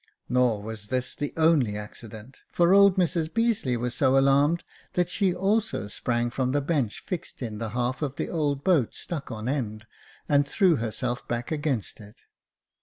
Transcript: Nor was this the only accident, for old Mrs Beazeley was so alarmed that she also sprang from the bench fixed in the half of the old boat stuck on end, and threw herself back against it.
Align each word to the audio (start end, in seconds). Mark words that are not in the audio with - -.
Nor 0.27 0.63
was 0.63 0.87
this 0.87 1.13
the 1.13 1.31
only 1.37 1.77
accident, 1.77 2.37
for 2.51 2.73
old 2.73 2.95
Mrs 2.97 3.29
Beazeley 3.31 3.77
was 3.77 3.93
so 3.93 4.17
alarmed 4.17 4.63
that 4.93 5.11
she 5.11 5.31
also 5.31 5.87
sprang 5.89 6.31
from 6.31 6.53
the 6.53 6.59
bench 6.61 7.03
fixed 7.05 7.43
in 7.43 7.59
the 7.59 7.69
half 7.69 8.01
of 8.01 8.15
the 8.15 8.27
old 8.27 8.63
boat 8.63 8.95
stuck 8.95 9.29
on 9.29 9.47
end, 9.47 9.85
and 10.27 10.47
threw 10.47 10.77
herself 10.77 11.27
back 11.27 11.51
against 11.51 11.99
it. 12.01 12.21